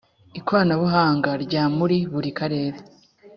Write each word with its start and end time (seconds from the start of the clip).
ikoranabuhanga 0.39 1.29
rya 1.43 1.63
muri 1.77 1.97
buri 2.13 2.29
karere 2.39 2.77